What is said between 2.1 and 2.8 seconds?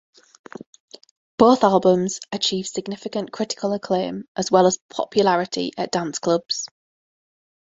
achieved